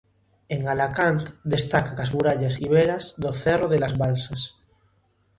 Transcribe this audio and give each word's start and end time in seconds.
En 0.55 0.63
Alacant 0.71 1.19
destacan 1.53 2.01
as 2.03 2.11
murallas 2.15 2.55
iberas 2.67 3.03
do 3.23 3.29
Cerro 3.41 3.67
de 3.71 3.79
las 3.83 3.93
Balsas. 4.01 4.41